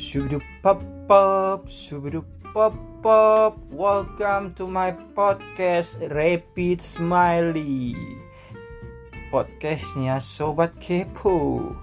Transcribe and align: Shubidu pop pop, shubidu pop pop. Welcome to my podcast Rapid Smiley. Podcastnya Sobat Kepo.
Shubidu 0.00 0.40
pop 0.64 0.80
pop, 1.04 1.68
shubidu 1.68 2.24
pop 2.56 2.72
pop. 3.04 3.60
Welcome 3.68 4.56
to 4.56 4.64
my 4.64 4.96
podcast 5.12 6.00
Rapid 6.00 6.80
Smiley. 6.80 7.92
Podcastnya 9.28 10.16
Sobat 10.16 10.72
Kepo. 10.80 11.76